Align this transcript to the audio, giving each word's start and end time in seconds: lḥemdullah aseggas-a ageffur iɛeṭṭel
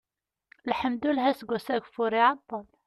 lḥemdullah 0.69 1.25
aseggas-a 1.31 1.71
ageffur 1.75 2.11
iɛeṭṭel 2.19 2.65